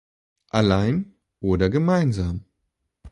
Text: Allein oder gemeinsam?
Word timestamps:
Allein 0.49 1.13
oder 1.41 1.69
gemeinsam? 1.69 2.43